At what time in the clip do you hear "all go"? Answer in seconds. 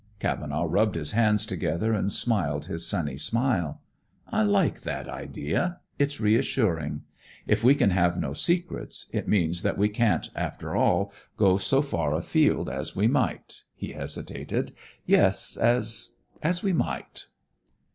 10.75-11.57